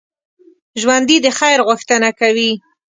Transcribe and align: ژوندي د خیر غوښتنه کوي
ژوندي 0.81 1.17
د 1.25 1.27
خیر 1.37 1.59
غوښتنه 1.67 2.09
کوي 2.19 2.51